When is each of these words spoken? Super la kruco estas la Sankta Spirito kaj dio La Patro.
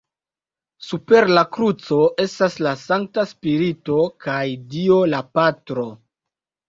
Super 0.85 1.27
la 1.39 1.43
kruco 1.57 1.99
estas 2.25 2.57
la 2.67 2.73
Sankta 2.85 3.27
Spirito 3.35 3.99
kaj 4.29 4.41
dio 4.73 4.99
La 5.17 5.21
Patro. 5.39 5.87